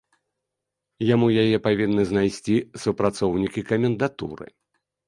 Яму 1.09 1.27
яе 1.43 1.57
павінны 1.67 2.09
знайсці 2.13 2.55
супрацоўнікі 2.87 3.69
камендатуры. 3.71 4.45